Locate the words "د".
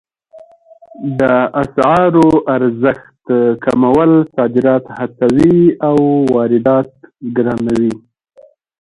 1.19-1.21